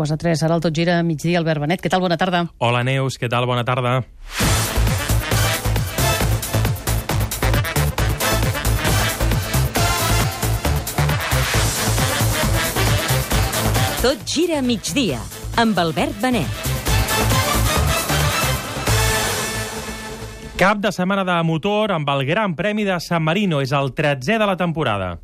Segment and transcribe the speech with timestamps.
[0.00, 0.42] quarts de tres.
[0.42, 1.82] Ara el tot gira a migdia, Albert Benet.
[1.84, 2.00] Què tal?
[2.00, 2.46] Bona tarda.
[2.64, 3.44] Hola, Neus, què tal?
[3.44, 4.00] Bona tarda.
[14.00, 15.20] Tot gira a migdia,
[15.60, 16.68] amb Albert Benet.
[20.60, 23.60] Cap de setmana de motor amb el Gran Premi de San Marino.
[23.60, 25.18] És el 13è de la temporada.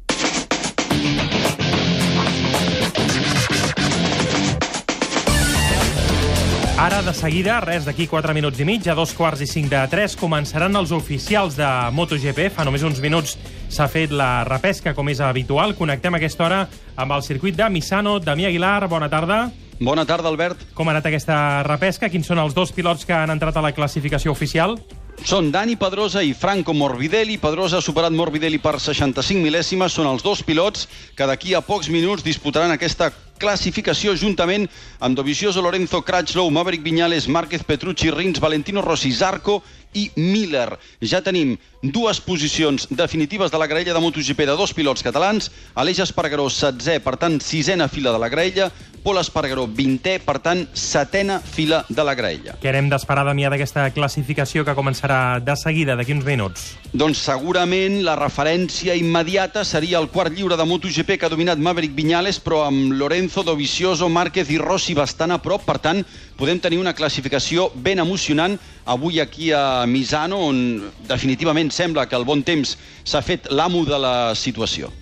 [6.76, 9.78] Ara, de seguida, res d'aquí 4 minuts i mig, a dos quarts i cinc de
[9.88, 12.50] 3, començaran els oficials de MotoGP.
[12.52, 13.38] Fa només uns minuts
[13.72, 15.72] s'ha fet la repesca, com és habitual.
[15.78, 16.58] Connectem a aquesta hora
[17.00, 18.18] amb el circuit de Misano.
[18.20, 19.46] Damià Aguilar, bona tarda.
[19.80, 20.68] Bona tarda, Albert.
[20.76, 22.12] Com ha anat aquesta repesca?
[22.12, 24.76] Quins són els dos pilots que han entrat a la classificació oficial?
[25.24, 27.38] Són Dani Pedrosa i Franco Morbidelli.
[27.40, 29.96] Pedrosa ha superat Morbidelli per 65 mil·lèsimes.
[29.96, 30.84] Són els dos pilots
[31.16, 34.66] que d'aquí a pocs minuts disputaran aquesta classificació juntament
[35.00, 39.62] amb Dovizioso, Lorenzo, Crutchlow, Maverick Viñales, Márquez, Petrucci, Rins, Valentino Rossi, Zarco
[39.94, 40.78] i Miller.
[41.00, 45.50] Ja tenim dues posicions definitives de la graella de MotoGP de dos pilots catalans.
[45.74, 48.70] Aleix Espargaró, 16è, per tant, sisena fila de la graella.
[49.06, 52.56] Pol Espargaró, 20è, per tant, setena fila de la graella.
[52.58, 56.64] Què hem d'esperar, Damià, d'aquesta classificació que començarà de seguida, d'aquí uns minuts?
[56.90, 61.94] Doncs segurament la referència immediata seria el quart lliure de MotoGP que ha dominat Maverick
[61.94, 65.62] Viñales, però amb Lorenzo, Dovizioso, Márquez i Rossi bastant a prop.
[65.66, 66.02] Per tant,
[66.36, 72.28] podem tenir una classificació ben emocionant avui aquí a Misano, on definitivament sembla que el
[72.28, 74.92] bon temps s'ha fet l'amo de la situació.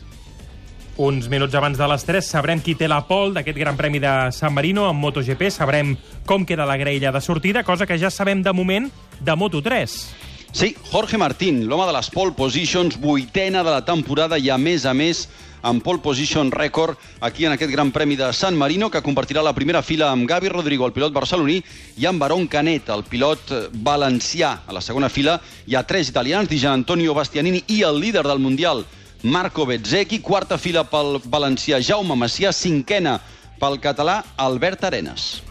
[0.97, 4.13] Uns minuts abans de les 3 sabrem qui té la pol d'aquest Gran Premi de
[4.31, 8.45] San Marino en MotoGP, sabrem com queda la graella de sortida, cosa que ja sabem
[8.47, 8.87] de moment
[9.19, 10.34] de Moto3.
[10.55, 14.85] Sí, Jorge Martín, l'home de les pole positions, vuitena de la temporada i, a més
[14.87, 15.25] a més,
[15.67, 19.53] amb pole position record aquí en aquest Gran Premi de San Marino, que compartirà la
[19.57, 21.57] primera fila amb Gavi Rodrigo, el pilot barceloní,
[21.99, 23.51] i amb Baron Canet, el pilot
[23.83, 24.61] valencià.
[24.71, 28.39] A la segona fila hi ha tres italians, Di Antonio Bastianini i el líder del
[28.39, 28.85] Mundial,
[29.25, 33.19] Marco Bezzecchi, quarta fila pel valencià Jaume Macià, cinquena
[33.59, 35.43] pel català Albert Arenas.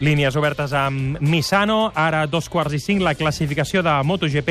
[0.00, 4.50] Línies obertes amb Misano, ara a dos quarts i cinc la classificació de MotoGP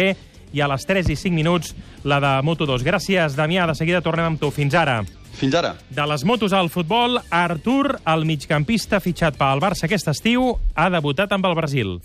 [0.56, 2.82] i a les 3 i 5 minuts la de Moto2.
[2.86, 3.68] Gràcies, Damià.
[3.70, 4.50] De seguida tornem amb tu.
[4.56, 5.04] Fins ara.
[5.36, 5.76] Fins ara.
[5.92, 11.36] De les motos al futbol, Artur, el migcampista fitxat pel Barça aquest estiu, ha debutat
[11.36, 11.98] amb el Brasil.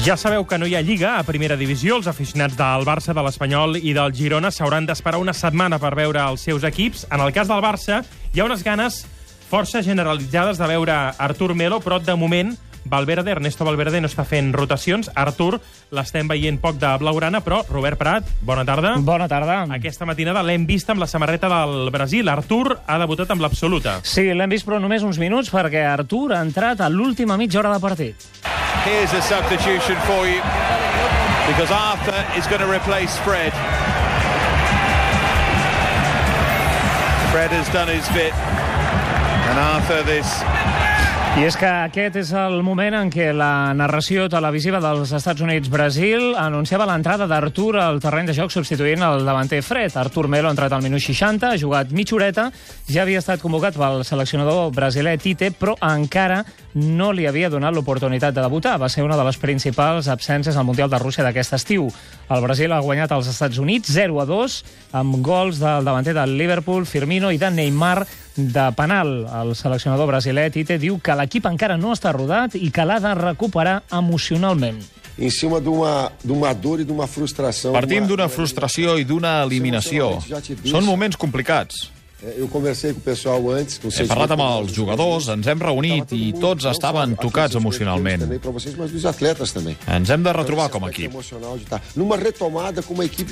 [0.00, 1.98] Ja sabeu que no hi ha Lliga a primera divisió.
[1.98, 6.22] Els aficionats del Barça, de l'Espanyol i del Girona s'hauran d'esperar una setmana per veure
[6.24, 7.04] els seus equips.
[7.12, 8.00] En el cas del Barça,
[8.32, 9.02] hi ha unes ganes
[9.50, 14.54] força generalitzades de veure Artur Melo, però de moment Valverde, Ernesto Valverde no està fent
[14.56, 15.10] rotacions.
[15.12, 15.58] Artur
[15.92, 18.94] l'estem veient poc de blaugrana, però Robert Prat, bona tarda.
[19.04, 19.66] Bona tarda.
[19.76, 22.32] Aquesta matinada l'hem vist amb la samarreta del Brasil.
[22.32, 23.98] Artur ha debutat amb l'absoluta.
[24.00, 27.76] Sí, l'hem vist però només uns minuts perquè Artur ha entrat a l'última mitja hora
[27.76, 28.30] de partit.
[28.84, 30.40] Here's a substitution for you
[31.46, 33.52] because Arthur is going to replace Fred.
[37.30, 40.40] Fred has done his bit and Arthur this
[41.38, 46.34] I és que aquest és el moment en què la narració televisiva dels Estats Units-Brasil
[46.34, 49.94] anunciava l'entrada d'Artur al terreny de joc substituint el davanter Fred.
[49.96, 52.48] Artur Melo ha entrat al minut 60, ha jugat mitja horeta,
[52.90, 56.42] ja havia estat convocat pel seleccionador brasiler Tite, però encara
[56.74, 58.76] no li havia donat l'oportunitat de debutar.
[58.82, 61.86] Va ser una de les principals absències al Mundial de Rússia d'aquest estiu.
[62.30, 64.58] El Brasil ha guanyat als Estats Units 0 a 2
[64.98, 68.04] amb gols del davanter del Liverpool, Firmino i de Neymar
[68.48, 69.26] de penal.
[69.42, 73.14] El seleccionador brasiler Tite diu que l'equip encara no està rodat i que l'ha de
[73.18, 74.80] recuperar emocionalment.
[75.20, 77.74] em cima d'uma dor i d'una frustració.
[77.76, 80.14] Partim d'una frustració i d'una eliminació.
[80.64, 81.90] Són moments complicats.
[82.36, 86.12] Eu conversei com o pessoal antes, com He parlat amb els jugadors, ens hem reunit
[86.12, 88.20] i tots estaven tocats emocionalment.
[88.20, 89.76] Também para vocês, mas dos atletas também.
[89.88, 91.16] Ens hem de retrobar com a equip.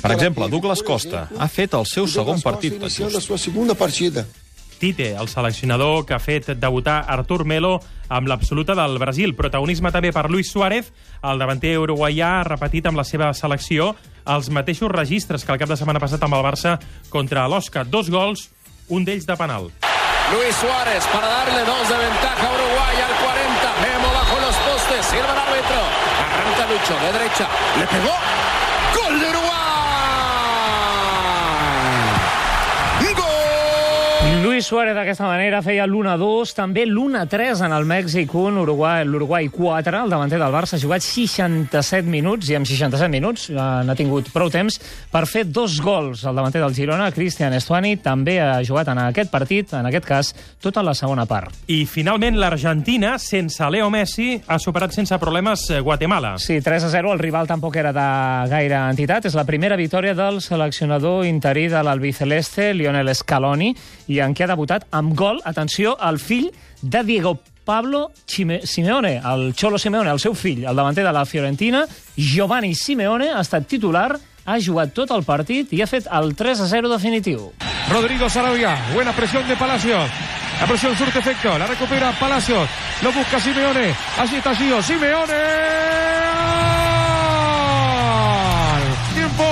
[0.01, 2.79] Per exemple, Douglas Costa ha fet el seu segon partit
[4.79, 7.75] Tite, el seleccionador que ha fet debutar Artur Melo
[8.09, 9.35] amb l'absoluta del Brasil.
[9.35, 13.93] Protagonisme també per Luis Suárez, el davanter uruguaià ha repetit amb la seva selecció
[14.25, 16.79] els mateixos registres que el cap de setmana passat amb el Barça
[17.11, 17.83] contra l'Osca.
[17.83, 18.49] Dos gols,
[18.89, 19.69] un d'ells de penal.
[20.31, 23.73] Luis Suárez para darle dos de ventaja a Uruguay al 40.
[23.81, 25.81] Memo bajo los postes, sirve el árbitro.
[26.21, 27.47] Arranca Lucho de derecha,
[27.79, 28.13] le pegó.
[28.95, 29.49] ¡Gol de Uruguay!
[33.15, 34.28] ¡Gol!
[34.41, 40.03] Luis Suárez d'aquesta manera feia l'1-2, també l'1-3 en el Mèxic 1, Uruguai, l'Uruguai 4,
[40.05, 44.29] el davanter del Barça ha jugat 67 minuts i amb 67 minuts eh, n'ha tingut
[44.31, 44.77] prou temps
[45.11, 46.23] per fer dos gols.
[46.23, 50.31] El davanter del Girona, Cristian Estuani, també ha jugat en aquest partit, en aquest cas,
[50.63, 51.59] tota la segona part.
[51.67, 56.37] I finalment l'Argentina, sense Leo Messi, ha superat sense problemes eh, Guatemala.
[56.39, 58.07] Sí, 3-0, el rival tampoc era de
[58.55, 59.27] gaire entitat.
[59.27, 63.73] És la primera victòria del seleccionador interí de l'albiceleste, Lionel Scaloni,
[64.07, 69.17] i en què ha debutat amb gol, atenció, el fill de Diego Pablo Chime Simeone,
[69.17, 71.85] el Cholo Simeone, el seu fill, el davanter de la Fiorentina,
[72.15, 74.15] Giovanni Simeone, ha estat titular,
[74.45, 77.51] ha jugat tot el partit i ha fet el 3-0 definitiu.
[77.91, 80.09] Rodrigo Sarabia, buena presión de Palacios.
[80.59, 82.67] La presión surte efecto, la recupera Palacios,
[83.03, 85.88] lo busca Simeone, allí está Gio, Simeone.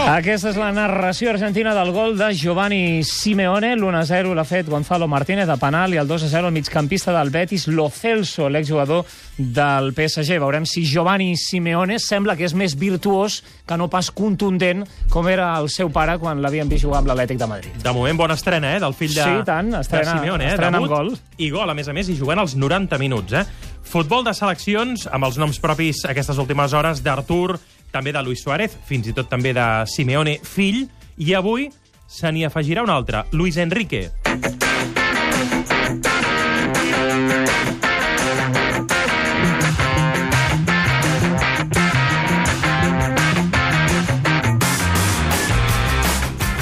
[0.08, 3.74] Aquesta és la narració argentina del gol de Giovanni Simeone.
[3.76, 7.90] L'1-0 l'ha fet Gonzalo Martínez de penal i el 2-0 el migcampista del Betis, Lo
[7.92, 9.04] Celso, l'exjugador
[9.36, 10.38] del PSG.
[10.40, 15.50] Veurem si Giovanni Simeone sembla que és més virtuós que no pas contundent com era
[15.60, 17.76] el seu pare quan l'havien vist jugar amb l'Atlètic de Madrid.
[17.84, 20.54] De moment, bona estrena, eh, del fill de, Sí, tant, estrena- de Simeone, eh?
[20.56, 21.18] estrena amb gol.
[21.36, 23.44] I gol, a més a més, i jugant els 90 minuts, eh?
[23.88, 27.58] Futbol de seleccions, amb els noms propis aquestes últimes hores d'Artur,
[27.98, 30.84] també de Luis Suárez, fins i tot també de Simeone, fill,
[31.18, 31.72] i avui
[32.08, 34.12] se n'hi afegirà un altre, Luis Enrique.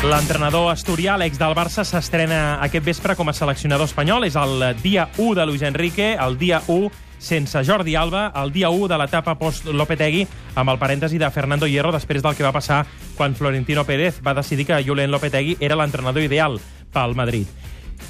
[0.06, 4.24] L'entrenador asturià, l'ex del Barça, s'estrena aquest vespre com a seleccionador espanyol.
[4.24, 8.70] És el dia 1 de Luis Enrique, el dia 1 sense Jordi Alba, el dia
[8.70, 10.26] 1 de l'etapa post-Lopetegui,
[10.56, 12.86] amb el parèntesi de Fernando Hierro, després del que va passar
[13.18, 16.60] quan Florentino Pérez va decidir que Julen Lopetegui era l'entrenador ideal
[16.94, 17.48] pel Madrid.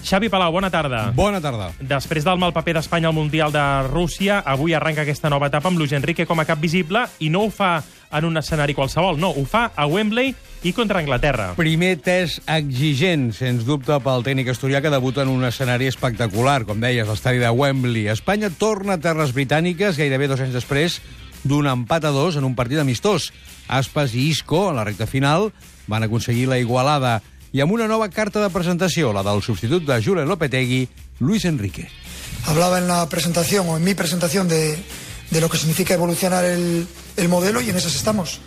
[0.06, 1.12] Xavi Palau, bona tarda.
[1.18, 1.72] Bona tarda.
[1.82, 5.82] Després del mal paper d'Espanya al Mundial de Rússia, avui arranca aquesta nova etapa amb
[5.82, 7.80] Luis Enrique com a cap visible i no ho fa
[8.16, 10.36] en un escenari qualsevol, no, ho fa a Wembley
[10.66, 11.52] i contra Anglaterra.
[11.54, 16.82] Primer test exigent, sens dubte, pel tècnic asturià que debuta en un escenari espectacular, com
[16.82, 18.08] deies, l'estadi de Wembley.
[18.10, 20.98] Espanya torna a terres britàniques gairebé dos anys després
[21.46, 23.30] d'un empat a dos en un partit amistós.
[23.70, 25.52] Aspas i Isco, en la recta final,
[25.86, 27.20] van aconseguir la igualada
[27.54, 30.88] i amb una nova carta de presentació, la del substitut de Julen Lopetegui,
[31.20, 31.86] Luis Enrique.
[32.50, 34.80] Hablaba en la presentación o en mi presentación de,
[35.30, 38.42] de lo que significa evolucionar el, el modelo y en esas estamos.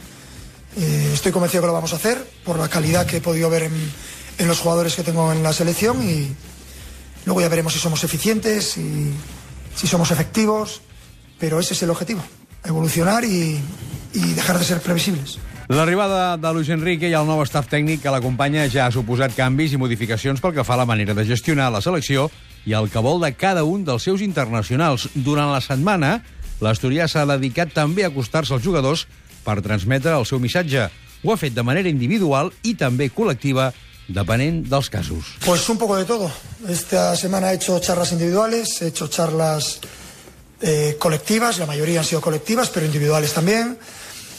[0.80, 3.64] Eh, estoy convencido que lo vamos a hacer por la calidad que he podido ver
[3.64, 3.72] en,
[4.38, 6.28] en los jugadores que tengo en la selección y
[7.26, 9.12] luego ya veremos si somos eficientes, si,
[9.74, 10.80] si somos efectivos,
[11.40, 12.22] pero ese es el objetivo,
[12.64, 13.60] evolucionar y,
[14.14, 15.38] y dejar de ser previsibles.
[15.68, 19.74] L'arribada de Luis Enrique i el nou staff tècnic que l'acompanya ja ha suposat canvis
[19.74, 22.30] i modificacions pel que fa a la manera de gestionar la selecció
[22.64, 25.10] i el que vol de cada un dels seus internacionals.
[25.12, 26.22] Durant la setmana,
[26.64, 29.04] l'Asturià s'ha dedicat també a acostar-se als jugadors
[29.48, 30.88] per transmetre el seu missatge.
[31.24, 33.72] Ho ha fet de manera individual i també col·lectiva,
[34.08, 35.34] depenent dels casos.
[35.44, 36.30] Pues un poco de todo.
[36.68, 39.80] Esta semana he hecho charlas individuales, he hecho charlas
[40.60, 43.78] eh, colectivas, la mayoría han sido colectivas, pero individuales también.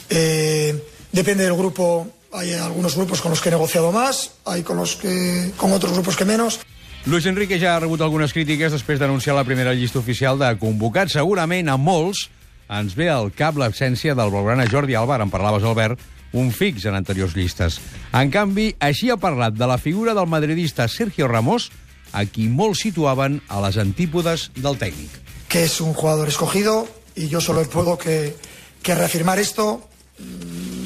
[0.10, 0.74] Eh,
[1.12, 4.96] depende del grupo, hay algunos grupos con los que he negociado más, hay con, los
[4.96, 6.60] que, con otros grupos que menos.
[7.06, 11.16] Luis Enrique ja ha rebut algunes crítiques després d'anunciar la primera llista oficial de convocats.
[11.16, 12.28] Segurament a molts
[12.70, 16.00] ens ve al cap l'absència del blaugrana Jordi ara en parlaves, Albert,
[16.34, 17.80] un fix en anteriors llistes.
[18.14, 21.72] En canvi, així ha parlat de la figura del madridista Sergio Ramos,
[22.14, 25.10] a qui molts situaven a les antípodes del tècnic.
[25.50, 28.36] que es un jugador escogido y yo solo puedo que,
[28.84, 29.90] que reafirmar esto.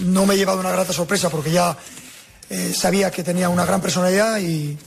[0.05, 1.77] No me he llevado una grata sorpresa porque ya
[2.49, 4.77] eh, sabía que tenía una gran personalidad y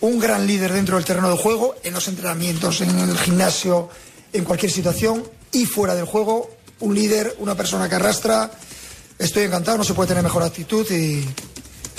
[0.00, 3.90] un gran líder dentro del terreno de juego, en los entrenamientos, en el gimnasio,
[4.32, 5.22] en cualquier situación
[5.52, 6.50] y fuera del juego.
[6.80, 8.50] Un líder, una persona que arrastra.
[9.18, 11.24] Estoy encantado, no se puede tener mejor actitud y,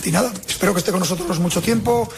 [0.04, 2.10] y nada, espero que esté con nosotros mucho tiempo.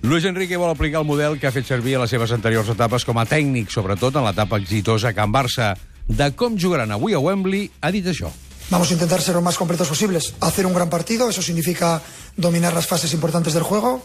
[0.00, 3.06] Luis Enrique vol aplicar el model que ha fet servir a les seves anteriors etapes
[3.08, 5.74] com a tècnic, sobretot en l'etapa exitosa a Can Barça.
[6.04, 8.28] De com jugaran avui a Wembley, ha dit això.
[8.68, 10.34] Vamos a intentar ser lo más completos posibles.
[10.40, 12.02] Hacer un gran partido, eso significa
[12.36, 14.02] dominar las fases importantes del juego.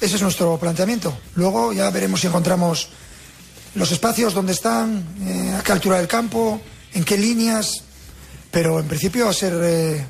[0.00, 1.16] Ese es nuestro planteamiento.
[1.34, 2.90] Luego ya veremos si encontramos
[3.76, 6.60] los espacios, dónde están, eh, a qué altura del campo,
[6.94, 7.84] en qué líneas.
[8.50, 10.04] Pero en principio a ser eh,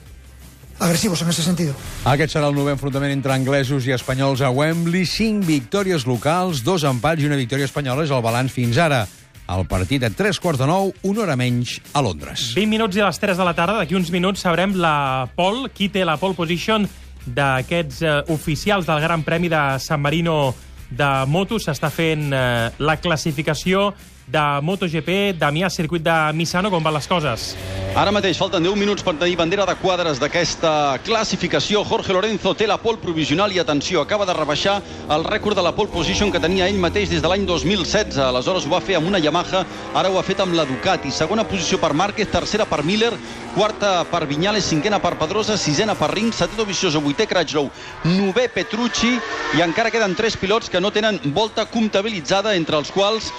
[0.78, 1.75] agresivos en ese sentido.
[2.04, 5.06] Aquest serà el novè enfrontament entre anglesos i espanyols a Wembley.
[5.08, 9.06] Cinc victòries locals, dos empats i una victòria espanyola és el balanç fins ara.
[9.46, 12.50] El partit a tres quarts de nou, una hora menys, a Londres.
[12.56, 15.70] 20 minuts i a les 3 de la tarda, d'aquí uns minuts sabrem la pole,
[15.70, 16.87] qui té la pole position
[17.26, 20.54] d'aquests eh, oficials del Gran Premi de San Marino
[20.90, 23.90] de motos s'està fent eh, la classificació
[24.26, 27.54] de MotoGP, Damià, circuit de Misano, com van les coses?
[27.97, 31.80] Ara mateix falten 10 minuts per tenir bandera de quadres d'aquesta classificació.
[31.88, 34.83] Jorge Lorenzo té la pole provisional i, atenció, acaba de rebaixar
[35.14, 38.18] el rècord de la pole position que tenia ell mateix des de l'any 2016.
[38.26, 39.64] Aleshores ho va fer amb una Yamaha,
[39.95, 41.14] ara ho ha fet amb la Ducati.
[41.14, 43.14] Segona posició per Márquez, tercera per Miller,
[43.56, 47.71] quarta per Viñales, cinquena per Pedrosa, sisena per Ring, setè Dovizioso, vuitè Crutchlow,
[48.12, 49.14] novè Petrucci
[49.56, 53.33] i encara queden tres pilots que no tenen volta comptabilitzada, entre els quals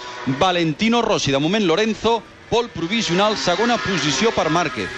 [0.78, 1.32] Valentino Rossi.
[1.32, 4.94] De moment, Lorenzo, pol provisional, segona posició per Márquez.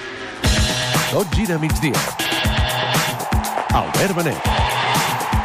[1.07, 1.95] Tot gira migdia.
[3.71, 4.51] Albert Benet.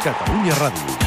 [0.03, 1.04] Catalunya Ràdio.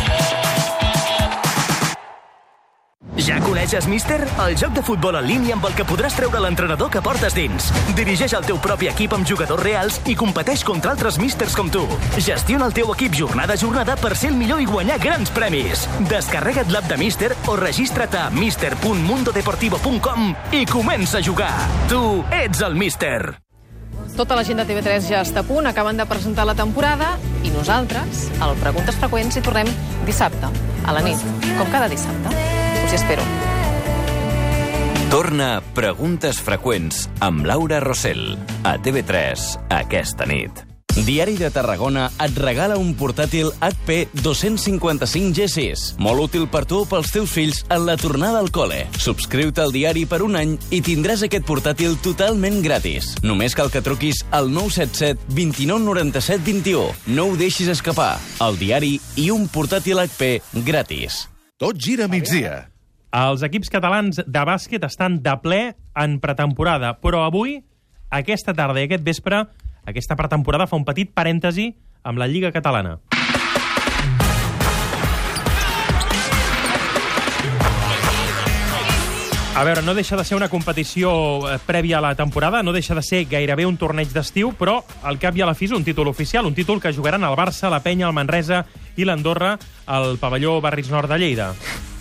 [3.28, 4.22] Ja coneixes Mister?
[4.40, 7.66] El joc de futbol en línia amb el que podràs treure l'entrenador que portes dins.
[7.92, 11.82] Dirigeix el teu propi equip amb jugadors reals i competeix contra altres Misters com tu.
[12.16, 15.84] Gestiona el teu equip jornada a jornada per ser el millor i guanyar grans premis.
[16.08, 21.52] Descarrega't l'app de Mister o registra't a mister.mundodeportivo.com i comença a jugar.
[21.92, 22.00] Tu
[22.32, 23.36] ets el Mister.
[24.16, 27.52] Tota la gent de TV3 ja està a punt, acaben de presentar la temporada i
[27.52, 29.68] nosaltres, al Preguntes Freqüents, hi tornem
[30.08, 30.48] dissabte,
[30.88, 31.20] a la nit,
[31.58, 32.47] com cada dissabte.
[32.88, 33.22] Us hi espero.
[35.10, 39.42] Torna Preguntes Freqüents amb Laura Rossell a TV3
[39.76, 40.62] aquesta nit.
[40.96, 45.84] Diari de Tarragona et regala un portàtil HP 255 G6.
[46.00, 48.86] Molt útil per tu o pels teus fills en la tornada al col·le.
[48.96, 53.18] Subscriu-te al diari per un any i tindràs aquest portàtil totalment gratis.
[53.20, 56.88] Només cal que truquis al 977 29 97 21.
[57.20, 58.14] No ho deixis escapar.
[58.40, 61.26] El diari i un portàtil HP gratis.
[61.58, 62.67] Tot gira migdia.
[63.08, 65.60] Els equips catalans de bàsquet estan de ple
[65.96, 67.56] en pretemporada, però avui,
[68.12, 69.46] aquesta tarda i aquest vespre,
[69.88, 71.70] aquesta pretemporada fa un petit parèntesi
[72.04, 72.98] amb la Lliga Catalana.
[79.58, 81.10] A veure, no deixa de ser una competició
[81.48, 85.18] eh, prèvia a la temporada, no deixa de ser gairebé un torneig d'estiu, però al
[85.18, 87.72] cap i a la fi és un títol oficial, un títol que jugaran el Barça,
[87.72, 88.66] la Penya, el Manresa
[88.98, 89.54] i l'Andorra
[89.86, 91.52] al pavelló Barris Nord de Lleida.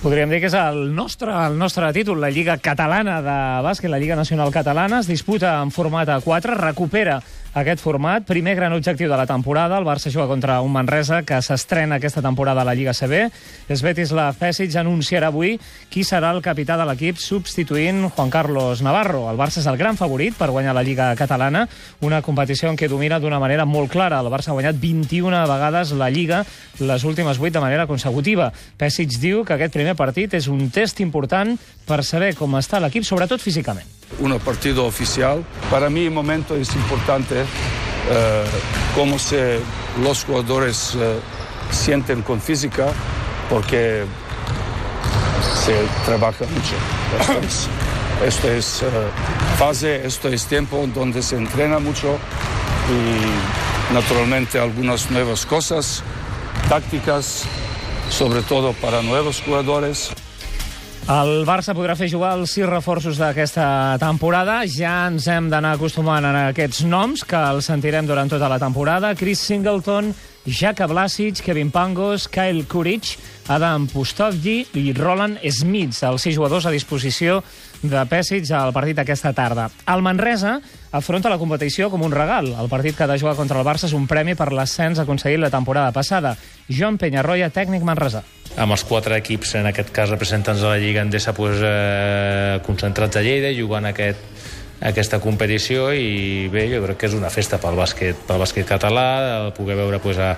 [0.02, 3.98] Podríem dir que és el nostre, el nostre títol, la Lliga Catalana de Bàsquet, la
[4.02, 7.18] Lliga Nacional Catalana, es disputa en format a 4, recupera
[7.58, 8.26] aquest format.
[8.28, 12.22] Primer gran objectiu de la temporada, el Barça juga contra un Manresa que s'estrena aquesta
[12.22, 13.32] temporada a la Lliga CB.
[13.74, 15.58] Esbetis la Fèsic anunciarà avui
[15.90, 19.26] qui serà el capità de l'equip substituint Juan Carlos Navarro.
[19.32, 21.66] El Barça és el gran favorit per guanyar la Lliga Catalana,
[22.02, 24.22] una competició en què domina d'una manera molt clara.
[24.22, 26.44] El Barça ha guanyat 21 vegades la Lliga,
[26.88, 28.52] les últimes 8 de manera consecutiva.
[28.78, 31.54] Pesic diu que aquest primer partit és un test important
[31.88, 33.86] per saber com està l'equip, sobretot físicament.
[34.20, 35.44] Un partido oficial.
[35.70, 38.46] Para mí, el momento es importante eh,
[38.96, 39.60] cómo se,
[40.02, 41.20] los jugadores eh,
[41.72, 42.88] sienten con física,
[43.50, 44.06] porque
[45.66, 45.76] se
[46.06, 46.76] trabaja mucho.
[47.20, 47.68] Esto es,
[48.26, 48.86] esto es eh,
[49.58, 52.18] fase, esto es tiempo donde se entrena mucho
[52.90, 56.04] y naturalmente algunas nuevas cosas,
[56.70, 57.46] tácticas,
[58.10, 60.12] sobre todo para nuevos jugadores.
[61.08, 64.58] El Barça podrà fer jugar els sis reforços d'aquesta temporada.
[64.68, 69.14] Ja ens hem d'anar acostumant a aquests noms, que els sentirem durant tota la temporada.
[69.16, 70.12] Chris Singleton,
[70.44, 73.14] Jaka Blasic, Kevin Pangos, Kyle Kuric,
[73.48, 77.40] Adam Pustovgi i Roland Smith, els sis jugadors a disposició
[77.82, 79.68] de Pesic al partit aquesta tarda.
[79.88, 80.58] El Manresa
[80.92, 82.50] afronta la competició com un regal.
[82.60, 85.42] El partit que ha de jugar contra el Barça és un premi per l'ascens aconseguit
[85.42, 86.36] la temporada passada.
[86.70, 88.24] Joan Penyarroia, tècnic Manresa.
[88.58, 93.18] Amb els quatre equips, en aquest cas representants de la Lliga Endesa, pues, eh, concentrats
[93.18, 94.18] a Lleida, jugant aquest,
[94.82, 99.52] aquesta competició i bé, jo crec que és una festa pel bàsquet, pel bàsquet català,
[99.58, 100.36] poder veure pues, a,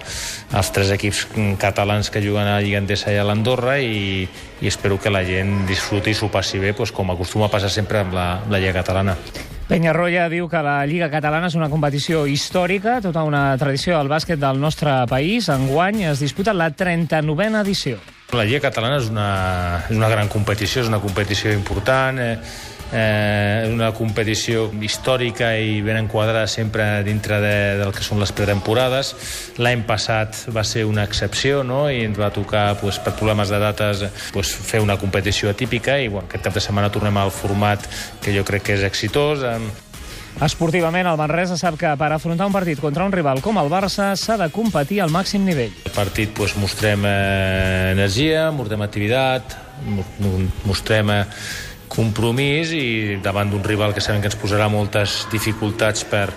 [0.55, 1.25] els tres equips
[1.59, 4.23] catalans que juguen a la Lliga Endesa i a l'Andorra i,
[4.61, 7.71] i espero que la gent disfruti i s'ho passi bé pues, com acostuma a passar
[7.73, 9.17] sempre amb la, la Lliga Catalana.
[9.69, 14.39] Penyarroia diu que la Lliga Catalana és una competició històrica, tota una tradició del bàsquet
[14.41, 15.51] del nostre país.
[15.53, 17.99] Enguany es disputa la 39a edició.
[18.29, 19.29] La Lliga Catalana és una,
[19.89, 22.35] és una gran competició, és una competició important, eh,
[22.93, 29.15] eh, una competició històrica i ben enquadrada sempre dintre de, del que són les pretemporades.
[29.57, 31.87] L'any passat va ser una excepció no?
[31.89, 36.07] i ens va tocar pues, per problemes de dates pues, fer una competició atípica i
[36.07, 37.89] bueno, aquest cap de setmana tornem al format
[38.21, 39.41] que jo crec que és exitós.
[40.39, 44.13] Esportivament, el Manresa sap que per afrontar un partit contra un rival com el Barça
[44.15, 45.73] s'ha de competir al màxim nivell.
[45.83, 49.57] El partit pues, mostrem eh, energia, mostrem activitat,
[50.63, 51.19] mostrem eh,
[51.91, 56.29] compromís i davant d'un rival que sabem que ens posarà moltes dificultats per,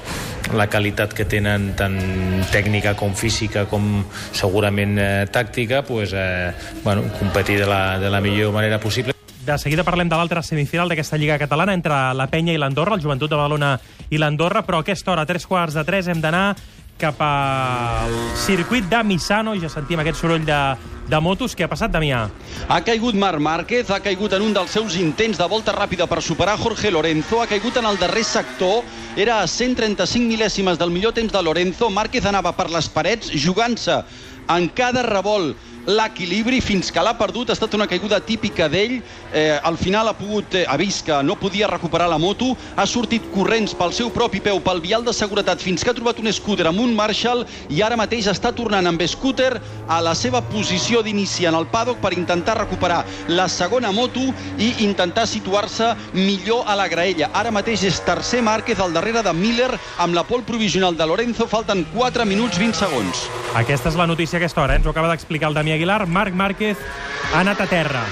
[0.51, 1.97] la qualitat que tenen tant
[2.53, 4.03] tècnica com física com
[4.35, 9.22] segurament eh, tàctica, pues, eh, bueno, competir de la, de la millor manera possible.
[9.43, 13.03] De seguida parlem de l'altra semifinal d'aquesta Lliga Catalana entre la Penya i l'Andorra, el
[13.03, 13.73] Joventut de Badalona
[14.15, 16.53] i l'Andorra, però a aquesta hora, a tres quarts de tres, hem d'anar
[17.03, 19.57] cap al circuit de Misano.
[19.59, 20.61] Ja sentim aquest soroll de,
[21.11, 21.57] de motos.
[21.59, 22.21] Què ha passat, Damià?
[22.69, 26.21] Ha caigut Marc Márquez, ha caigut en un dels seus intents de volta ràpida per
[26.23, 28.87] superar Jorge Lorenzo, ha caigut en el darrer sector,
[29.19, 34.05] era a 135 mil·lèsimes del millor temps de Lorenzo, Márquez anava per les parets jugant-se
[34.53, 37.51] en cada revolt l'equilibri fins que l'ha perdut.
[37.51, 39.01] Ha estat una caiguda típica d'ell.
[39.33, 42.87] Eh, al final ha pogut, eh, ha vist que no podia recuperar la moto, ha
[42.87, 46.31] sortit corrents pel seu propi peu, pel vial de seguretat, fins que ha trobat un
[46.33, 51.03] scooter amb un Marshall i ara mateix està tornant amb scooter a la seva posició
[51.03, 54.21] d'inici en el paddock per intentar recuperar la segona moto
[54.59, 57.31] i intentar situar-se millor a la graella.
[57.33, 61.49] Ara mateix és tercer Márquez al darrere de Miller amb la pol provisional de Lorenzo.
[61.49, 63.27] Falten 4 minuts 20 segons.
[63.59, 64.81] Aquesta és la notícia a aquesta hora, eh?
[64.81, 66.07] ens ho acaba d'explicar el Damià Aguilar.
[66.07, 66.79] Marc Márquez
[67.33, 68.05] ha anat a terra.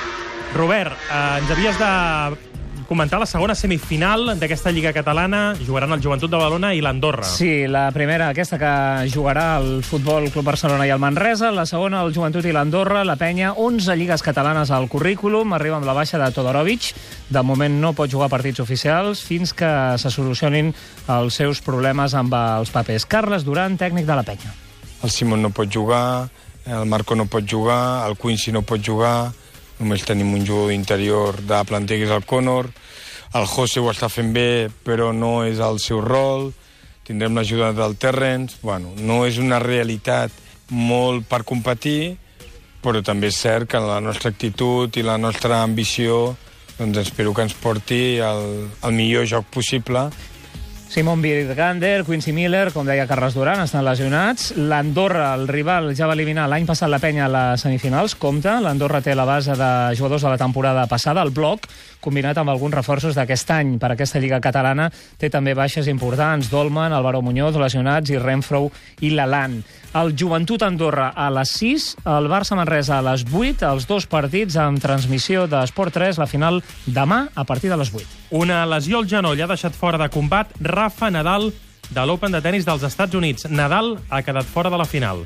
[0.54, 2.50] Robert, eh, ens havies de
[2.90, 5.54] comentar la segona semifinal d'aquesta Lliga Catalana.
[5.62, 7.22] Jugaran el Joventut de Badalona i l'Andorra.
[7.22, 8.72] Sí, la primera, aquesta que
[9.14, 11.52] jugarà el Futbol Club Barcelona i el Manresa.
[11.54, 13.04] La segona, el Joventut i l'Andorra.
[13.06, 15.54] La penya, 11 lligues catalanes al currículum.
[15.54, 16.90] Arriba amb la baixa de Todorovic.
[17.30, 19.70] De moment no pot jugar partits oficials fins que
[20.02, 20.74] se solucionin
[21.06, 23.06] els seus problemes amb els papers.
[23.06, 24.50] Carles Duran, tècnic de la penya.
[25.06, 26.26] El Simon no pot jugar,
[26.66, 29.32] el Marco no pot jugar, el Quincy no pot jugar,
[29.80, 32.70] només tenim un jugador d'interior de planter que és el Conor,
[33.34, 36.50] el José ho està fent bé, però no és el seu rol,
[37.06, 40.34] tindrem l'ajuda del Terrence, bueno, no és una realitat
[40.70, 42.16] molt per competir,
[42.82, 46.36] però també és cert que la nostra actitud i la nostra ambició
[46.80, 50.06] doncs espero que ens porti al, al millor joc possible
[50.90, 54.48] Simon Birgander, Quincy Miller, com deia Carles Duran, estan lesionats.
[54.58, 58.56] L'Andorra, el rival, ja va eliminar l'any passat la penya a les semifinals, compta.
[58.58, 61.68] L'Andorra té la base de jugadors de la temporada passada, el bloc,
[62.02, 64.88] combinat amb alguns reforços d'aquest any per aquesta Lliga Catalana.
[64.90, 68.66] Té també baixes importants, Dolman, Álvaro Muñoz, lesionats, i Renfro
[68.98, 69.60] i l'Alan.
[69.90, 74.54] El Joventut Andorra a les 6, el Barça Manresa a les 8, els dos partits
[74.60, 78.06] amb transmissió d'Esport 3, la final demà a partir de les 8.
[78.38, 81.50] Una lesió al genoll ha deixat fora de combat Rafa Nadal
[81.90, 83.50] de l'Open de tennis dels Estats Units.
[83.50, 85.24] Nadal ha quedat fora de la final.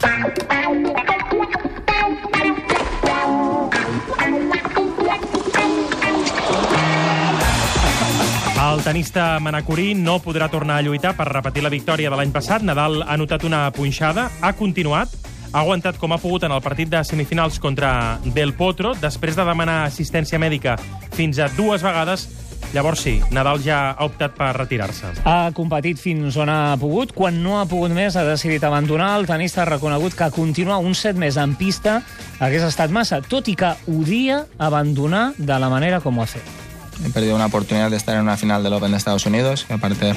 [8.84, 12.62] Tenista manacorí no podrà tornar a lluitar per repetir la victòria de l'any passat.
[12.62, 15.14] Nadal ha notat una punxada, ha continuat,
[15.52, 19.46] ha aguantat com ha pogut en el partit de semifinals contra Del Potro, després de
[19.48, 20.76] demanar assistència mèdica
[21.16, 22.28] fins a dues vegades,
[22.74, 25.12] Llavors sí, Nadal ja ha optat per retirar-se.
[25.22, 27.12] Ha competit fins on ha pogut.
[27.14, 29.12] Quan no ha pogut més, ha decidit abandonar.
[29.20, 32.00] El tenista ha reconegut que continuar un set més en pista
[32.42, 36.63] hagués estat massa, tot i que odia abandonar de la manera com ho ha fet.
[37.04, 39.74] He perdido una oportunidad de estar en una final del Open de Estados Unidos, que
[39.74, 40.14] aparte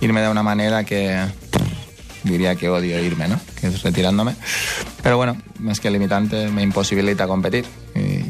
[0.00, 1.24] irme de una manera que
[2.24, 3.40] diría que odio irme, ¿no?
[3.60, 4.34] Que es retirándome.
[5.02, 5.36] Pero bueno,
[5.68, 7.64] es que el limitante me imposibilita competir.
[7.94, 8.22] Y,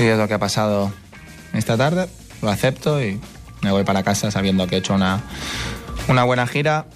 [0.00, 0.92] es lo que ha pasado
[1.52, 2.08] esta tarde.
[2.42, 3.20] Lo acepto y
[3.62, 5.20] me voy para casa sabiendo que he hecho una,
[6.08, 6.86] una buena gira,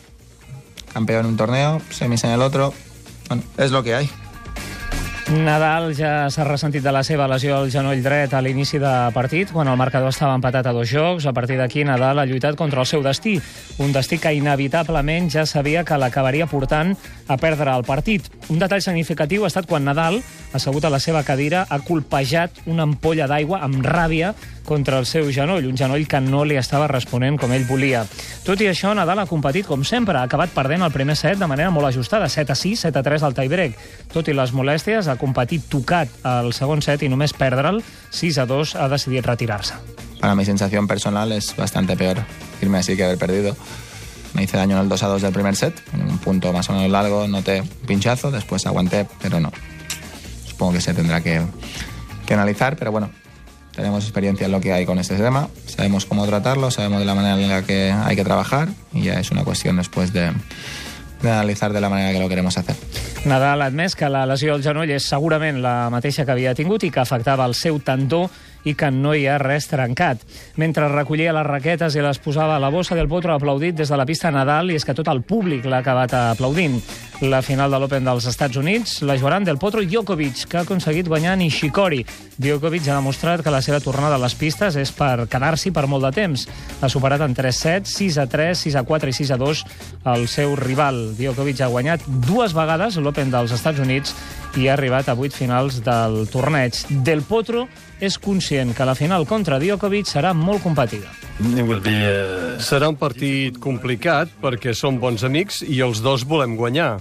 [0.93, 2.73] campeón en un torneo, semis en el otro.
[3.29, 4.11] Bueno, es lo que hay.
[5.35, 9.51] Nadal ja s'ha ressentit de la seva lesió al genoll dret a l'inici de partit,
[9.51, 11.27] quan el marcador estava empatat a dos jocs.
[11.27, 13.35] A partir d'aquí, Nadal ha lluitat contra el seu destí,
[13.83, 16.95] un destí que inevitablement ja sabia que l'acabaria portant
[17.27, 18.31] a perdre el partit.
[18.49, 20.21] Un detall significatiu ha estat quan Nadal,
[20.55, 25.31] assegut a la seva cadira, ha colpejat una ampolla d'aigua amb ràbia contra el seu
[25.33, 28.05] genoll, un genoll que no li estava responent com ell volia.
[28.45, 31.49] Tot i això, Nadal ha competit com sempre, ha acabat perdent el primer set de
[31.51, 33.77] manera molt ajustada, 7 a 6, 7 a 3 al tiebreak.
[34.13, 38.47] Tot i les molèsties, ha competit tocat al segon set i només perdre'l, 6 a
[38.51, 39.79] 2, ha decidit retirar-se.
[40.21, 42.25] Para mi sensación personal es bastante peor
[42.63, 43.57] irme así que haber perdido.
[44.33, 46.69] Me hice daño en el 2 a 2 del primer set, en un punto más
[46.71, 49.53] o menos largo, noté un pinchazo, después aguanté, pero no.
[50.47, 51.41] Supongo que se tendrá que,
[52.27, 53.11] que analizar, pero bueno,
[53.75, 57.15] tenemos experiencia en lo que hay con este tema, sabemos cómo tratarlo, sabemos de la
[57.15, 60.33] manera en la que hay que trabajar y ya es una cuestión después de,
[61.23, 62.77] de analitzar de la manera que lo queremos hacer.
[63.25, 66.85] Nadal ha admès que la lesió al genoll és segurament la mateixa que havia tingut
[66.85, 68.27] i que afectava el seu tendó
[68.65, 70.23] i que no hi ha res trencat.
[70.61, 73.97] Mentre recollia les raquetes i les posava a la bossa, Del Potro aplaudit des de
[73.97, 76.81] la pista Nadal i és que tot el públic l'ha acabat aplaudint.
[77.23, 81.09] La final de l'Open dels Estats Units la jugaran Del Potro Djokovic, que ha aconseguit
[81.09, 82.03] guanyar Nishikori.
[82.39, 86.09] Djokovic ha demostrat que la seva tornada a les pistes és per quedar-s'hi per molt
[86.09, 86.47] de temps.
[86.81, 89.65] Ha superat en 3 sets, 6 a 3, 6 a 4 i 6 a 2
[90.15, 91.05] el seu rival.
[91.19, 94.15] Djokovic ha guanyat dues vegades l'Open dels Estats Units
[94.57, 96.79] i ha arribat a 8 finals del torneig.
[97.07, 97.67] Del Potro
[98.01, 101.11] és conscient que la final contra Djokovic serà molt competida.
[102.63, 107.01] Serà un partit complicat perquè som bons amics i els dos volem guanyar.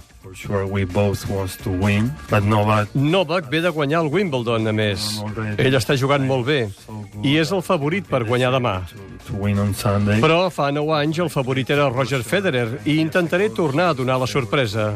[2.95, 5.17] Novak ve de guanyar el Wimbledon, a més.
[5.59, 6.59] Ell està jugant molt bé
[7.27, 8.77] i és el favorit per guanyar demà.
[10.23, 14.27] Però fa 9 anys el favorit era Roger Federer i intentaré tornar a donar la
[14.31, 14.93] sorpresa.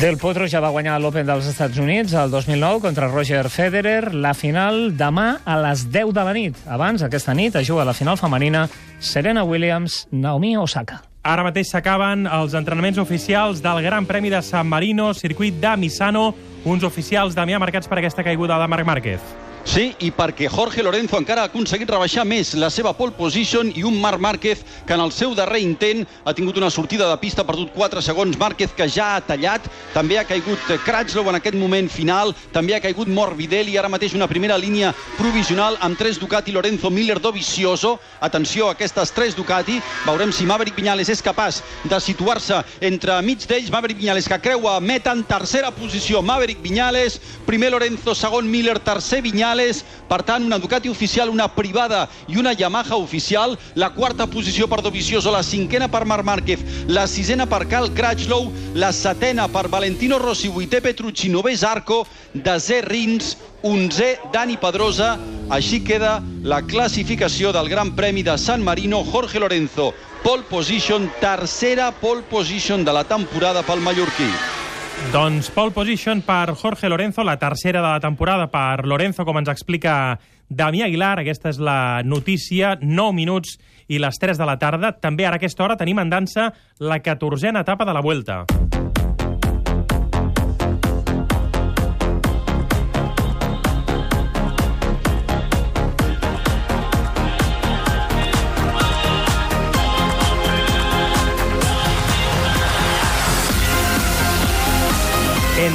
[0.00, 4.12] Del Potro ja va guanyar l'Open dels Estats Units el 2009 contra Roger Federer.
[4.14, 6.62] La final demà a les 10 de la nit.
[6.66, 11.13] Abans, aquesta nit, es juga la final femenina Serena Williams, Naomi Osaka.
[11.24, 16.34] Ara mateix s'acaben els entrenaments oficials del Gran Premi de San Marino, circuit de Misano,
[16.68, 19.53] uns oficials Damià marcats per aquesta caiguda de Marc Márquez.
[19.64, 23.82] Sí, i perquè Jorge Lorenzo encara ha aconseguit rebaixar més la seva pole position i
[23.82, 27.42] un Marc Márquez que en el seu darrer intent ha tingut una sortida de pista,
[27.42, 31.56] ha perdut 4 segons, Márquez que ja ha tallat, també ha caigut Cratchlow en aquest
[31.56, 36.52] moment final, també ha caigut Morbidelli, ara mateix una primera línia provisional amb 3 Ducati,
[36.52, 42.02] Lorenzo Miller, Dovizioso, atenció a aquestes 3 Ducati, veurem si Maverick Viñales és capaç de
[42.04, 47.72] situar-se entre mig d'ells, Maverick Viñales que creua meta en tercera posició, Maverick Viñales, primer
[47.72, 52.52] Lorenzo, segon Miller, tercer Viñales, Viñales, per tant, una Ducati oficial, una privada i una
[52.52, 57.66] Yamaha oficial, la quarta posició per Dovizioso, la cinquena per Marc Márquez, la sisena per
[57.66, 64.58] Cal Cratchlow, la setena per Valentino Rossi, vuitè Petrucci, novè Zarco, desè Rins, onzè Dani
[64.58, 65.18] Pedrosa.
[65.50, 69.92] Així queda la classificació del Gran Premi de San Marino, Jorge Lorenzo,
[70.24, 74.63] pole position, tercera pole position de la temporada pel mallorquí.
[75.12, 79.50] Doncs pole position per Jorge Lorenzo, la tercera de la temporada per Lorenzo, com ens
[79.52, 81.20] explica Damià Aguilar.
[81.22, 84.94] Aquesta és la notícia, 9 minuts i les 3 de la tarda.
[84.98, 88.44] També ara a aquesta hora tenim en dansa la 14a etapa de la Vuelta.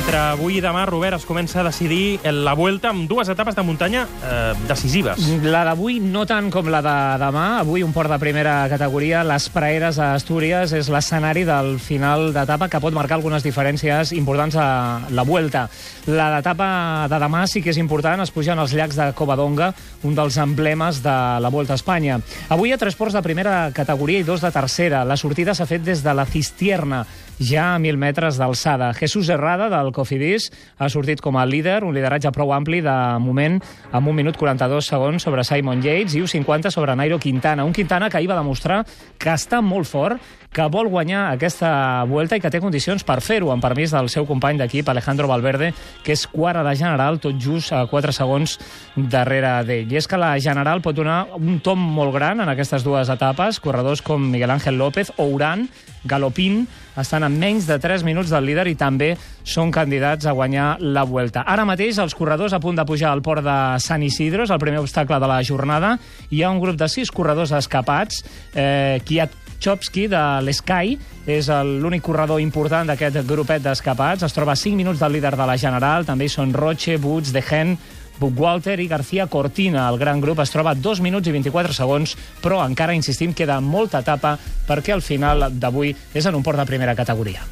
[0.10, 3.62] Entre avui i demà, Robert, es comença a decidir la Vuelta amb dues etapes de
[3.62, 5.28] muntanya eh, decisives.
[5.46, 7.44] La d'avui no tant com la de demà.
[7.60, 12.72] Avui un port de primera categoria, les Praeres a Astúries, és l'escenari del final d'etapa
[12.74, 15.68] que pot marcar algunes diferències importants a la Vuelta.
[16.10, 19.76] La d'etapa de demà sí que és important, es pugen els llacs de Covadonga,
[20.10, 22.18] un dels emblemes de la Vuelta a Espanya.
[22.50, 25.06] Avui hi ha tres ports de primera categoria i dos de tercera.
[25.06, 27.06] La sortida s'ha fet des de la Cistierna,
[27.40, 28.92] ja a 1.000 metres d'alçada.
[28.94, 33.60] Jesús Herrada, del Cofidis, ha sortit com a líder, un lideratge prou ampli de moment,
[33.92, 37.66] amb un minut 42 segons sobre Simon Yates i un 50 sobre Nairo Quintana.
[37.66, 38.84] Un Quintana que ahir va demostrar
[39.18, 40.20] que està molt fort,
[40.52, 44.26] que vol guanyar aquesta vuelta i que té condicions per fer-ho, amb permís del seu
[44.26, 45.72] company d'equip, Alejandro Valverde,
[46.04, 48.58] que és quart a la General, tot just a 4 segons
[48.96, 49.94] darrere d'ell.
[49.94, 53.62] I és que la General pot donar un tom molt gran en aquestes dues etapes.
[53.62, 55.68] Corredors com Miguel Ángel López o Uran,
[56.04, 56.68] Galopín,
[57.00, 61.04] estan a menys de 3 minuts del líder i també són candidats a guanyar la
[61.04, 61.44] Vuelta.
[61.48, 64.62] Ara mateix, els corredors a punt de pujar al port de Sant Isidro, és el
[64.62, 65.98] primer obstacle de la jornada.
[66.30, 68.24] Hi ha un grup de 6 corredors escapats.
[68.54, 70.96] Eh, Kiat Chopsky de l'Sky
[71.30, 74.24] és l'únic corredor important d'aquest grupet d'escapats.
[74.24, 76.08] Es troba a 5 minuts del líder de la General.
[76.08, 77.76] També hi són Roche, Woods, De Gen,
[78.22, 79.88] Walter i García Cortina.
[79.90, 83.60] El gran grup es troba a 2 minuts i 24 segons, però encara, insistim, queda
[83.62, 87.46] molta etapa perquè el final d'avui és en un port de primera categoria.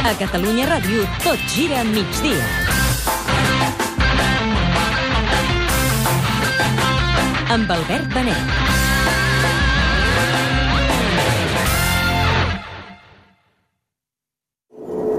[0.00, 2.42] A Catalunya Ràdio, tot gira a migdia.
[7.50, 8.69] Amb Albert Benet.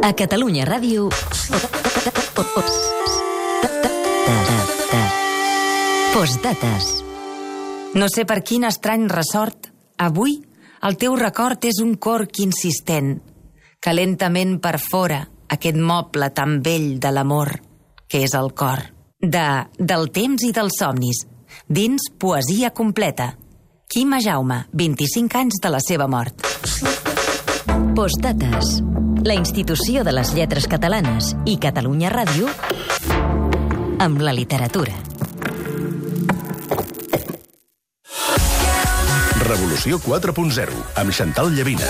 [0.01, 1.09] A Catalunya Ràdio...
[6.13, 6.87] Postdates.
[7.93, 9.69] No sé per quin estrany ressort,
[10.01, 10.39] avui
[10.81, 13.13] el teu record és un corc insistent,
[13.77, 15.21] que lentament perfora
[15.53, 17.53] aquest moble tan vell de l'amor,
[18.09, 18.81] que és el cor.
[19.21, 19.45] De
[19.77, 21.27] Del temps i dels somnis,
[21.69, 23.35] dins Poesia completa.
[23.85, 27.00] Quima Jaume, 25 anys de la seva mort.
[27.95, 28.83] Postdates.
[29.25, 32.47] La institució de les lletres catalanes i Catalunya Ràdio
[34.01, 34.95] amb la literatura.
[39.51, 41.87] Revolució 4.0, amb Xantal Llavina.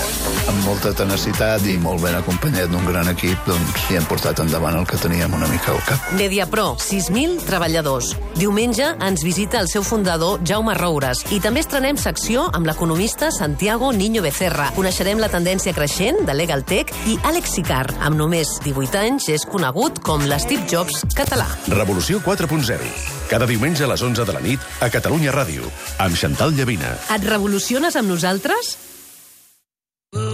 [0.50, 4.80] Amb molta tenacitat i molt ben acompanyat d'un gran equip, doncs hi hem portat endavant
[4.80, 6.08] el que teníem una mica al cap.
[6.18, 8.16] Mediapro, 6.000 treballadors.
[8.34, 13.92] Diumenge ens visita el seu fundador, Jaume Roures, i també estrenem secció amb l'economista Santiago
[13.94, 14.72] Niño Becerra.
[14.74, 17.86] Coneixerem la tendència creixent de Legal Tech i Alex Sicar.
[18.02, 21.46] Amb només 18 anys és conegut com l'Steve Jobs català.
[21.70, 25.64] Revolució 4.0, cada diumenge a les 11 de la nit a Catalunya Ràdio,
[26.04, 26.92] amb Xantal Llavina.
[27.16, 28.74] Et revoluciones amb nosaltres?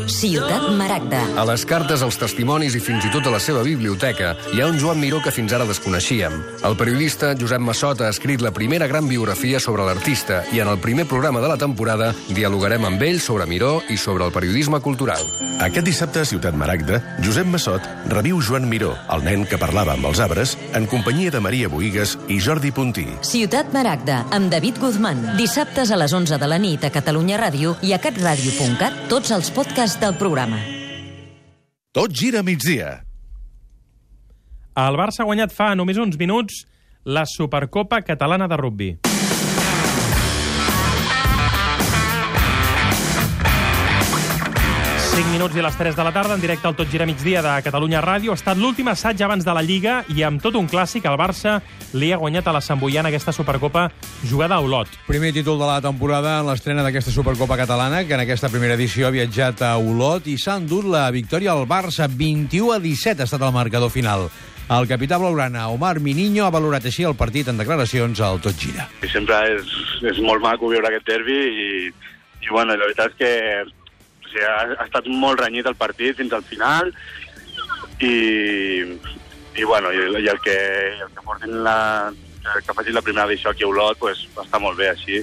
[0.08, 1.20] Ciutat Maragda.
[1.36, 4.68] A les cartes, als testimonis i fins i tot a la seva biblioteca hi ha
[4.70, 6.32] un Joan Miró que fins ara desconeixíem.
[6.64, 10.80] El periodista Josep Massot ha escrit la primera gran biografia sobre l'artista i en el
[10.80, 15.20] primer programa de la temporada dialogarem amb ell sobre Miró i sobre el periodisme cultural.
[15.58, 20.06] Aquest dissabte a Ciutat Maragda, Josep Massot reviu Joan Miró, el nen que parlava amb
[20.08, 23.08] els arbres, en companyia de Maria Boigues i Jordi Puntí.
[23.26, 25.34] Ciutat Maragda, amb David Guzmán.
[25.36, 29.50] Dissabtes a les 11 de la nit a Catalunya Ràdio i a catradio.cat tots els
[29.50, 30.58] podcasts del programa.
[31.92, 33.02] Tot gira migdia.
[34.78, 36.64] El Barça ha guanyat fa només uns minuts
[37.04, 38.90] la Supercopa Catalana de Rugby.
[45.18, 47.56] 5 minuts i les 3 de la tarda, en directe al Tot Gira Migdia de
[47.66, 48.30] Catalunya Ràdio.
[48.30, 51.56] Ha estat l'últim assaig abans de la Lliga i amb tot un clàssic, el Barça
[51.94, 53.88] li ha guanyat a la Sant Boiana aquesta Supercopa
[54.28, 54.90] jugada a Olot.
[55.06, 59.08] Primer títol de la temporada en l'estrena d'aquesta Supercopa catalana, que en aquesta primera edició
[59.08, 62.08] ha viatjat a Olot i s'ha endut la victòria al Barça.
[62.08, 64.28] 21 a 17 ha estat el marcador final.
[64.68, 68.84] El capità blaugrana, Omar Miniño, ha valorat així el partit en declaracions al Tot Gira.
[69.08, 69.70] Sempre és,
[70.12, 71.68] és molt maco viure aquest derbi i,
[72.44, 73.30] i bueno, la veritat és que
[73.64, 76.92] o sigui, ha, ha estat molt renyit el partit fins al final
[78.04, 78.12] i,
[79.58, 80.56] i bueno, i, i el que,
[81.02, 81.78] el que portin la,
[82.64, 85.20] que facin la primera edició aquí a Olot pues, està molt bé així.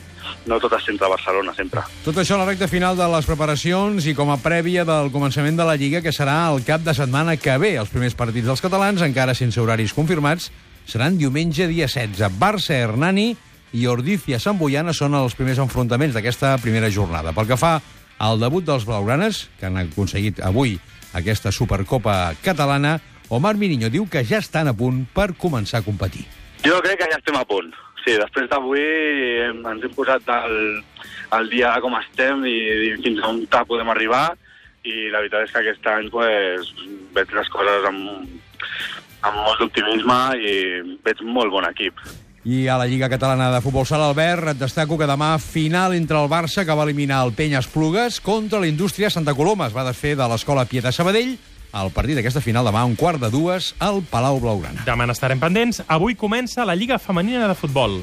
[0.50, 1.84] No tot es centra a Barcelona, sempre.
[2.06, 5.58] Tot això a la recta final de les preparacions i com a prèvia del començament
[5.58, 7.76] de la Lliga, que serà el cap de setmana que ve.
[7.80, 10.52] Els primers partits dels catalans, encara sense horaris confirmats,
[10.86, 12.30] seran diumenge dia 16.
[12.40, 13.32] Barça-Hernani
[13.76, 17.34] i Ordícia-Sant Boiana són els primers enfrontaments d'aquesta primera jornada.
[17.36, 17.80] Pel que fa
[18.20, 20.78] al debut dels blaugranes, que han aconseguit avui
[21.16, 26.26] aquesta Supercopa catalana, Omar Miriño diu que ja estan a punt per començar a competir.
[26.66, 27.74] Jo crec que ja estem a punt.
[28.06, 28.82] Sí, després d'avui
[29.50, 30.84] ens hem posat el,
[31.40, 32.58] el dia com estem i,
[32.90, 34.28] i fins a on podem arribar
[34.86, 36.70] i la veritat és que aquest any pues,
[37.16, 38.30] veig les coses amb,
[39.26, 40.54] amb molt d'optimisme i
[41.06, 41.98] veig molt bon equip.
[42.46, 46.20] I a la Lliga Catalana de Futbol Sala, Albert, et destaco que demà final entre
[46.22, 49.66] el Barça, que va eliminar el Penya Esplugues, contra la Indústria Santa Coloma.
[49.66, 51.34] Es va desfer de l'escola Pieta Sabadell.
[51.76, 54.86] El partit d'aquesta final demà un quart de dues al Palau Blaugrana.
[54.88, 55.82] Demà n'estarem pendents.
[55.92, 58.00] Avui comença la Lliga Femenina de Futbol.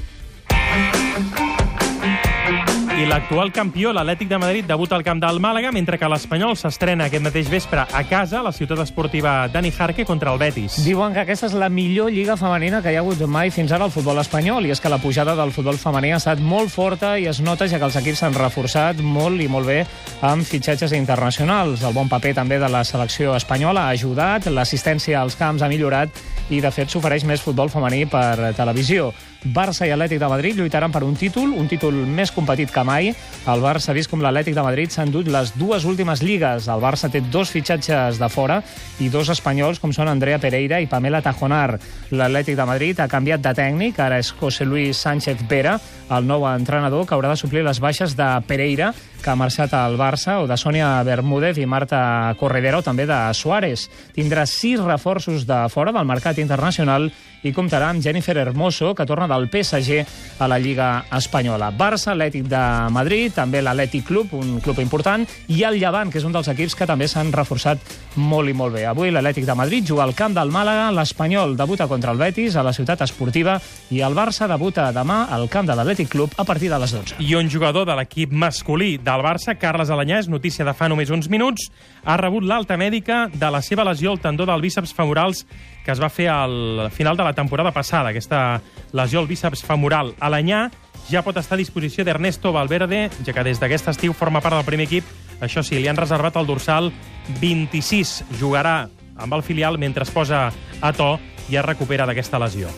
[2.93, 7.07] I l'actual campió, l'Atlètic de Madrid, debuta al camp del Màlaga, mentre que l'Espanyol s'estrena
[7.09, 10.77] aquest mateix vespre a casa, a la ciutat esportiva Dani Jarque, contra el Betis.
[10.85, 13.89] Diuen que aquesta és la millor lliga femenina que hi ha hagut mai fins ara
[13.89, 17.17] al futbol espanyol, i és que la pujada del futbol femení ha estat molt forta
[17.17, 19.81] i es nota ja que els equips s'han reforçat molt i molt bé
[20.21, 21.83] amb fitxatges internacionals.
[21.83, 26.13] El bon paper també de la selecció espanyola ha ajudat, l'assistència als camps ha millorat
[26.51, 29.15] i, de fet, s'ofereix més futbol femení per televisió.
[29.45, 33.11] Barça i Atlètic de Madrid lluitaran per un títol, un títol més competit que mai.
[33.51, 36.69] El Barça ha vist com l'Atlètic de Madrid s'ha endut les dues últimes lligues.
[36.71, 38.61] El Barça té dos fitxatges de fora
[39.03, 41.81] i dos espanyols, com són Andrea Pereira i Pamela Tajonar.
[42.15, 45.75] L'Atlètic de Madrid ha canviat de tècnic, ara és José Luis Sánchez Vera,
[46.13, 49.99] el nou entrenador que haurà de suplir les baixes de Pereira, que ha marxat al
[49.99, 53.89] Barça, o de Sònia Bermúdez i Marta Corredera, o també de Suárez.
[54.15, 57.11] Tindrà sis reforços de fora del mercat internacional
[57.43, 60.03] i comptarà amb Jennifer Hermoso, que torna del PSG
[60.39, 61.71] a la Lliga Espanyola.
[61.77, 62.63] Barça, Atlètic de
[62.95, 66.77] Madrid, també l'Atlètic Club, un club important, i el Llevant, que és un dels equips
[66.79, 67.83] que també s'han reforçat
[68.17, 68.87] molt i molt bé.
[68.87, 72.65] Avui l'Atlètic de Madrid juga al camp del Màlaga, l'Espanyol debuta contra el Betis a
[72.67, 73.59] la ciutat esportiva
[73.91, 77.19] i el Barça debuta demà al camp de l'Atlètic Club a partir de les 12.
[77.19, 81.11] I un jugador de l'equip masculí del Barça, Carles Alanyà, és notícia de fa només
[81.11, 81.71] uns minuts,
[82.05, 85.47] ha rebut l'alta mèdica de la seva lesió al tendó del bíceps femorals
[85.85, 88.61] que es va fer al final de la temporada passada, aquesta
[88.93, 90.15] lesió al bíceps femoral.
[90.21, 90.69] Alanyà
[91.11, 94.69] ja pot estar a disposició d'Ernesto Valverde, ja que des d'aquest estiu forma part del
[94.69, 95.05] primer equip.
[95.43, 96.93] Això sí, li han reservat el dorsal
[97.41, 98.23] 26.
[98.39, 100.49] Jugarà amb el filial mentre es posa
[100.81, 101.17] a to
[101.51, 102.71] i es recupera d'aquesta lesió.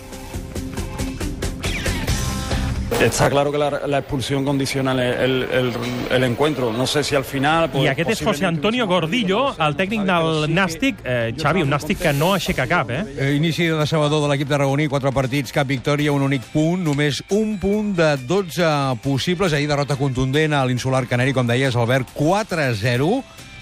[3.05, 5.73] Está claro que la, la expulsión condiciona el, el, el,
[6.11, 6.73] el encuentro.
[6.73, 7.69] No sé si al final...
[7.71, 11.03] Pues, I aquest és José Antonio Gordillo, el tècnic del Nàstic.
[11.05, 13.03] Eh, Xavi, un Nàstic que no aixeca cap, eh?
[13.13, 17.21] Eh, Inici de decebedor de l'equip tarragoní, quatre partits, cap victòria, un únic punt, només
[17.29, 18.73] un punt de 12
[19.05, 19.53] possibles.
[19.53, 23.15] Ahir derrota contundent a l'insular Canari, com deies, Albert, 4-0,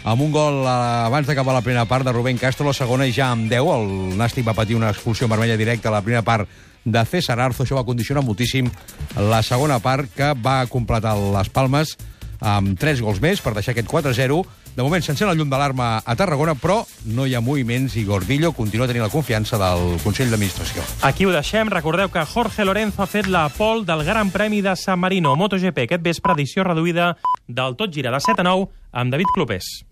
[0.07, 3.35] amb un gol eh, abans d'acabar la primera part de Rubén Castro, la segona ja
[3.35, 3.73] amb 10.
[3.75, 7.65] El Nàstic va patir una expulsió vermella directa a la primera part de César Arzo.
[7.65, 8.71] Això va condicionar moltíssim
[9.17, 11.97] la segona part, que va completar les Palmes
[12.43, 14.43] amb 3 gols més per deixar aquest 4-0.
[14.73, 16.79] De moment s'encén el llum d'alarma a Tarragona, però
[17.13, 20.83] no hi ha moviments i Gordillo continua tenint la confiança del Consell d'Administració.
[21.05, 21.69] Aquí ho deixem.
[21.69, 25.85] Recordeu que Jorge Lorenzo ha fet la pole del Gran Premi de San Marino MotoGP
[25.85, 27.13] aquest vespre, edició reduïda
[27.47, 29.92] del Tot Gira de 7 a 9 amb David Clopés.